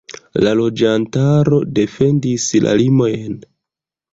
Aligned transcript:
La 0.45 0.53
loĝantaro 0.59 1.59
defendis 1.81 2.49
la 2.67 2.75
limojn. 2.81 3.37